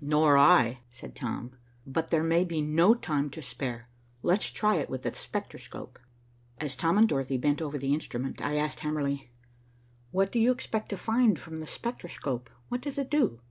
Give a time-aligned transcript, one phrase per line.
[0.00, 1.56] "Nor I," said Tom.
[1.86, 3.90] "But there may be no time to spare.
[4.22, 5.98] Let's try it with the spectroscope."
[6.56, 9.28] As Tom and Dorothy bent over the instrument, I asked Hamerly,
[10.10, 12.48] "What do you expect to find from the spectroscope?
[12.70, 13.42] What does it do?"